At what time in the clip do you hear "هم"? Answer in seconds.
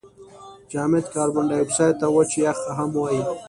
2.77-2.89